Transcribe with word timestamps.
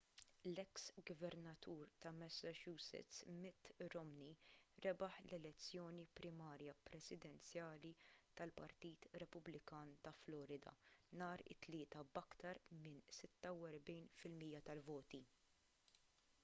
l-eks 0.49 0.83
gvernatur 1.07 1.89
ta' 2.03 2.13
massachusetts 2.19 3.17
mitt 3.41 3.67
romney 3.95 4.31
rebaħ 4.85 5.19
l-elezzjoni 5.25 6.05
primarja 6.21 6.73
presidenzjali 6.89 7.93
tal-partit 8.41 9.07
repubblikan 9.23 9.91
ta' 10.07 10.15
florida 10.23 10.73
nhar 11.23 11.45
it-tlieta 11.55 12.05
b'aktar 12.17 12.61
minn 12.79 12.99
46 13.21 14.01
fil-mija 14.23 14.63
tal-voti 14.71 15.21